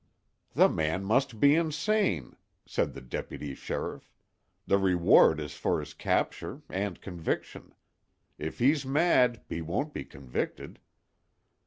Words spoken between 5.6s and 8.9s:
his capture and conviction. If he's